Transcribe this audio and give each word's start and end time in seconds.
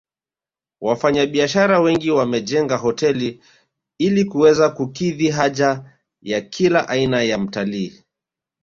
Wafanyabiashara 0.81 1.79
wengi 1.79 2.11
wamejenga 2.11 2.77
hoteli 2.77 3.41
ili 3.97 4.25
kuweza 4.25 4.69
kukidhi 4.69 5.29
haja 5.29 5.83
ya 6.21 6.41
kila 6.41 6.89
aina 6.89 7.21
ya 7.23 7.37
mtalii 7.37 8.03